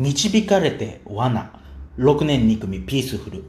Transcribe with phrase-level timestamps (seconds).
[0.00, 1.52] 導かれて罠。
[1.98, 3.44] 6年2組ピースフル。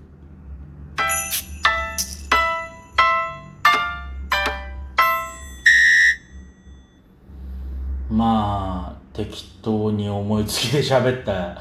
[8.10, 11.58] まあ適当に思いつきで喋った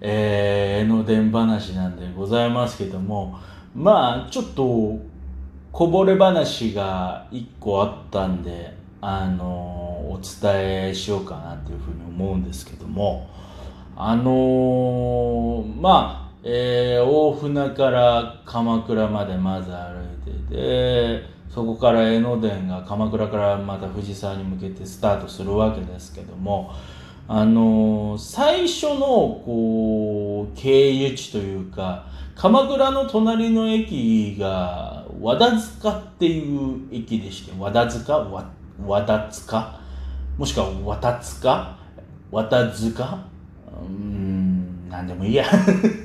[0.00, 3.38] えー、江ノ電話なんでございますけども。
[3.76, 4.98] まあちょっと
[5.70, 13.30] こぼれ話が1個あったんであのお伝えしようかなっていうふうに思うんですけども。
[14.04, 26.72] あのー、まあ、えー、大船から鎌倉までまず歩いてでそこから江ノ電が鎌倉からまた藤沢に向けてスタートするわけですけども
[27.28, 38.18] あのー、最初のこう経由地というか鎌倉の隣の駅が和田塚っていう駅でして和田塚？
[38.18, 38.50] 和
[38.84, 39.78] 和田塚？
[40.36, 41.78] もしくは和田塚？
[42.32, 43.31] 和田塚？
[43.84, 45.44] うん何でもいいや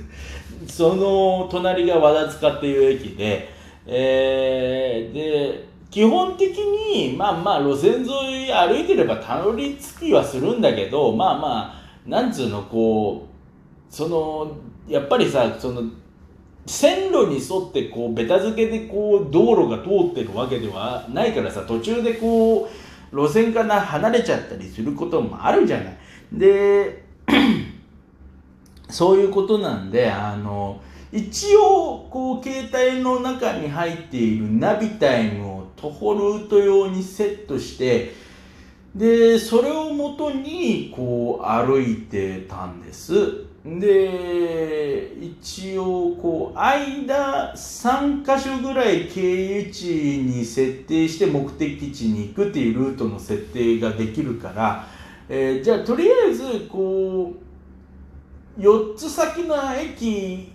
[0.68, 3.50] その隣が和田塚っていう駅で、
[3.86, 14.52] えー、で基本的にまあまあ路線沿い歩いてればたどり着きはするんだけどまあまあなんつうのこうその
[14.88, 15.84] やっぱりさその
[16.66, 22.70] 線路に沿ってこうベタ付けでこう道路が通ってるわけではないからさ途中でこ
[23.12, 25.98] う路線から離れちゃったりすることもあるじゃない。
[26.34, 27.04] で
[28.90, 38.14] そういうことなんであの一応こう携帯の中に入っているナビタイムを徒歩ルート用にセットして
[38.96, 43.46] でそれをもとにこう歩いてたんです。
[43.64, 54.88] で一応こう間3箇所ぐらい経由地に設定して目的地に行くっていうルートの設定ができるから、
[55.28, 57.47] えー、じゃあとりあえずこう
[58.58, 60.52] 4つ先の駅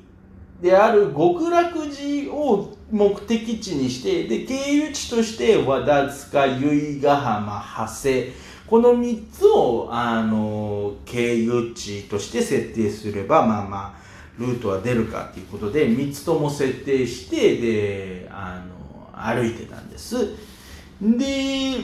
[0.61, 8.33] である極楽寺を目的地にしてで経由地として和田塚由比ヶ浜長谷。
[8.67, 14.03] この3つをあの経由地として設定すればまあまあ
[14.39, 20.31] ルートは出るかということで3つとも設定してであの歩いてたんです。
[21.03, 21.81] で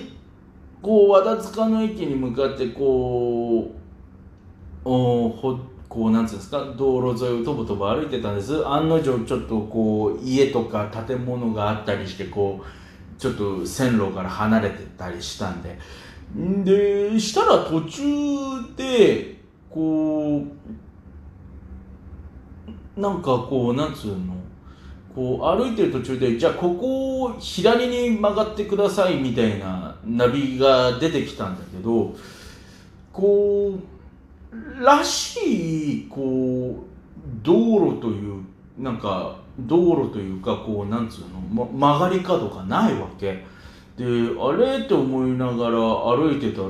[0.80, 3.70] こう和田塚の駅に向かってこ
[4.84, 8.66] うおほこうなんつうんですか道路沿いをとぼとぼ歩いてたんです。
[8.68, 15.78] 案の定ちょっとこう家とか建物があったりしてこうちょっと線路から離れてたりしたんで。
[16.36, 18.02] んでしたら途中
[18.76, 19.38] で
[19.70, 20.44] こ
[22.96, 24.34] うなんかこうなんつうの？
[25.14, 32.14] こう歩いてる途中でじゃあここを左に曲がってくださいみたいなナビが出てきたんだけど
[33.12, 33.80] こう
[34.80, 36.88] らしいこう
[37.42, 37.54] 道
[37.94, 38.42] 路という
[38.78, 41.20] なんか道路というかこうなんつう
[41.54, 43.44] の、ま、曲がり角がないわけ。
[43.96, 44.04] で
[44.40, 46.68] あれって思いながら歩いてたら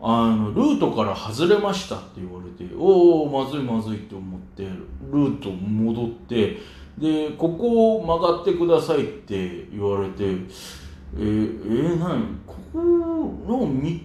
[0.00, 4.64] あのルートから外れましたって言われておおまずいまずいって思って
[5.10, 6.58] ルート戻って
[6.98, 12.38] でここを曲がってくださいって言われてえー、えー、何？
[12.46, 13.98] ここの道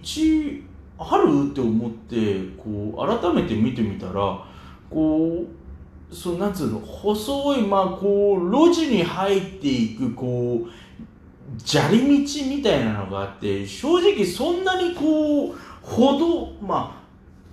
[0.98, 1.50] ある？
[1.50, 4.44] って思ってこう改めて見てみたら
[4.88, 5.44] こ
[6.10, 17.02] うそうなんつうの細いまあこう路地に入っていくこう砂利道みたいなのがあって正直そんなにこう歩道ま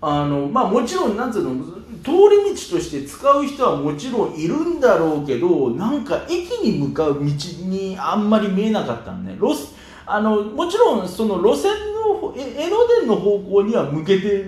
[0.01, 1.63] ああのまあもちろんなんつうの
[2.03, 9.35] 通り道として使う人はもちろんいるんだろうけどなんか駅に向かう道にあんまり見えなかったのね。
[9.37, 9.73] ロス
[10.05, 12.77] あのもちろんその路線の江ノ
[13.11, 14.45] の方向には向けて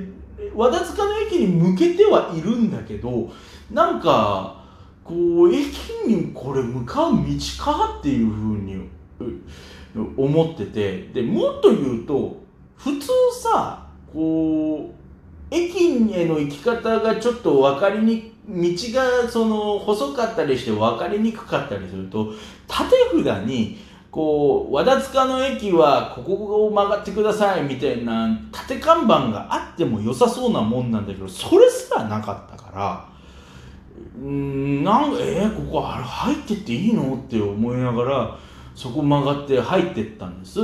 [0.55, 3.31] 和田塚の駅に向けてはいるんだけど
[3.71, 4.63] なんか
[5.03, 5.13] こ
[5.43, 7.23] う駅にこれ向かう道
[7.59, 8.89] かっていうふうに
[10.17, 12.41] 思っててでもっと言うと
[12.77, 13.07] 普通
[13.41, 18.59] さこう駅への行き方がちょっと分かりに道
[18.99, 22.33] がその細かったりして分かりにくかったりすると
[22.67, 23.77] 縦札に
[24.13, 33.09] こう和田塚の駅はここを曲がってくださいみたいな縦看板があっても良さそうなもんなんだけどそれすらなかったから
[34.15, 38.37] うんなんえー、ここあれ入ってっていいのって思いながら
[38.75, 40.59] そこ曲がって入ってったんです。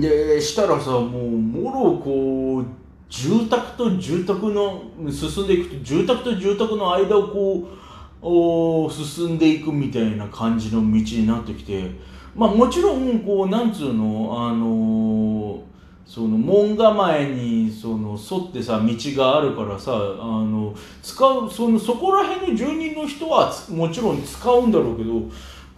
[0.00, 2.66] でしたらさもうもろこう
[3.08, 7.83] 住宅と住宅の進んでいくと住宅と住宅の間をこう
[8.26, 11.90] お進んでいくみたいな感じの道になってきて
[12.34, 15.62] まあもちろんこうなんつうのあの
[16.06, 25.22] その門構えにその沿ってさ道があるからさあの使うそのそこら辺の住人の人はもちろん使うんだろうけど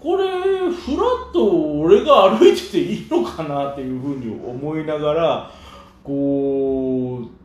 [0.01, 0.25] これ
[0.71, 5.51] ふらっと俺が歩いてていいのかなっていうふうに思いながら
[6.05, 7.36] こう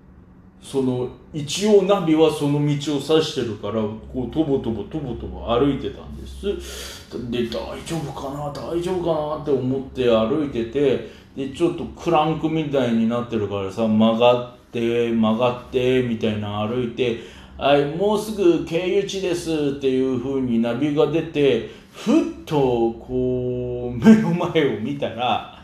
[0.61, 7.11] その一応ナビはその道を指してるからこうとぼとぼとぼとぼ歩いてたんです。
[7.29, 8.51] で大丈夫かな？
[8.53, 9.41] 大丈夫かな？
[9.41, 17.19] って思って歩いててでちょっとクランクみたいになってるからさ曲がって曲がってみたいな歩いて
[17.57, 22.55] 「はいもうすぐ経由地です」っていうふうにナビが出てふっと
[22.93, 25.59] こう目の前を見たら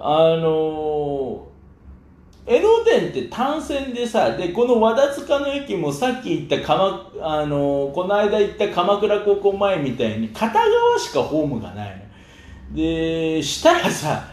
[0.00, 1.49] あの
[2.50, 11.96] 江ノ電って単線でさでこの和田塚の駅もさっき言った鎌あのこの間行った鎌倉高校前みたいに片側しかホームがない
[12.70, 12.74] の。
[12.74, 14.24] でしたらさ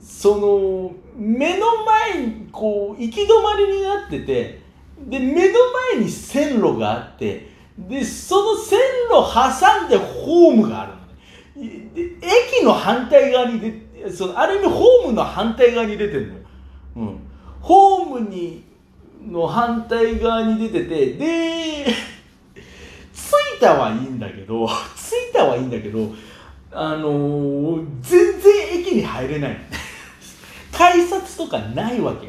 [0.00, 4.62] その目の前にこう行き止まりになってて
[4.98, 5.58] で目の
[5.94, 8.78] 前に線路があってでその線
[9.10, 11.68] 路挟んでホームがあるの。
[11.68, 12.02] ねで
[12.56, 16.40] 駅の反対側にでそのある意味ホームの反対側に出てるのよ、
[16.96, 17.25] うん、
[17.66, 18.62] ホームに
[19.26, 21.84] の反対側に出ててで
[23.12, 26.14] 着いたはいいんだけど 着いたはいいんだけど
[26.70, 29.56] あのー、全然駅に入れない。
[30.70, 32.28] 改札とかないわけ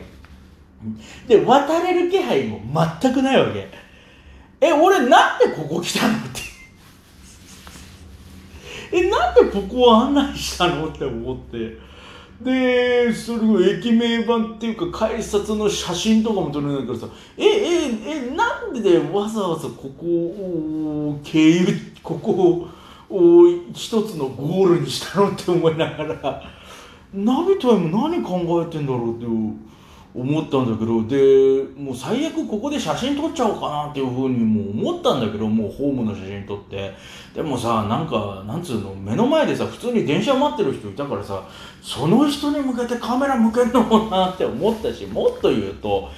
[1.28, 2.62] で渡れる気配も
[3.02, 3.68] 全くないわけ。
[4.60, 6.42] え俺なんでここ来たのって。
[8.92, 11.78] えなんでここを案内したのって思って。
[12.42, 17.08] でそれを駅名板っていうか改札の写真とかも撮れないからさ
[17.38, 21.68] えええなんででわざわざここを経由
[22.04, 22.68] ここ
[23.10, 26.58] を一つのゴールにしたのって思いながら。
[27.14, 29.26] ナビタイム何考えてんだろうって
[30.20, 36.94] 思ったんだけどでもう最悪ここで写真撮っちゃおうかなっていうふうにも思ったんだけどもうホームの写真撮って。
[37.36, 41.48] でもさなんかなんつうの目の前でさ普通に電車待ってる人いたからさ
[41.84, 46.10] その人に向けてカメラ向けんのもなって思ったしもっと言うと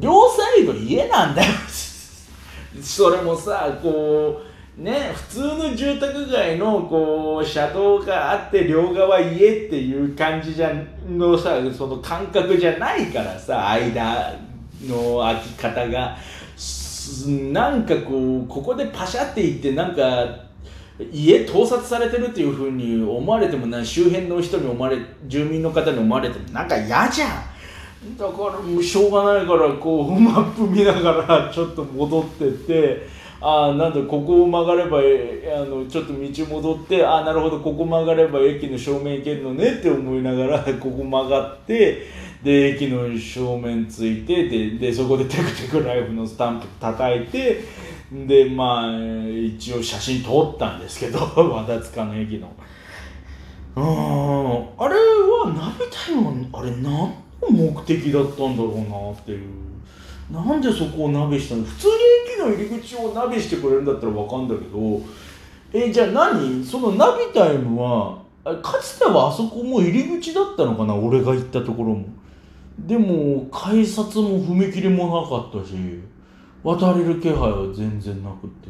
[0.00, 1.52] 両サイド家なんだよ。
[2.82, 10.72] それもさこうね、普通の住宅街のこう車道があって両側家っていう感じじゃ
[11.08, 14.34] のさその感覚じゃないからさ間
[14.82, 16.18] の空き方が
[17.52, 20.02] なんかこうここでパシャっていってなんか
[21.12, 24.98] 家盗撮されてるっていうふうに思われてもな周辺の人に思われ
[25.28, 33.23] 住民の方に思われてもなんか嫌じゃんだからもうしょうがないからこうマップ見ながらちょっと戻ってって。
[33.46, 42.06] ああなんだここを曲がればあのちょっと道戻ってああなるほどここ曲がれば駅の正面行けるのねって思いながら ここ曲がって
[42.42, 47.60] で駅の正面ついてででそこで テクテクライフのスタンプ叩いて
[48.26, 52.48] でまあ一応写真撮ったんですけど 和田塚の駅の。
[53.76, 53.84] うん
[54.78, 57.12] あれはナビタイムあれ何の
[57.50, 59.40] 目的だったんだろうなっていう。
[60.30, 61.64] なんでそこをナビしたの？
[61.64, 61.92] 普通に
[62.44, 65.00] の入り口をナビしてくれるんだったら分かんだけど
[65.72, 66.64] えじゃあ何？
[66.64, 68.22] そのナビタイムは
[68.62, 70.94] かつてはあそこも入り口だったのかな？
[70.94, 72.06] 俺が行ったところも。
[72.78, 75.74] でも改札も踏切もなかったし
[76.62, 78.68] 渡れる気配は全然なくて。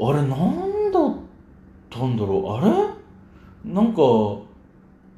[0.00, 1.16] あれ何だっ
[1.88, 2.66] たんだろう？
[2.66, 2.94] あ
[3.64, 3.72] れ？
[3.72, 4.02] なんか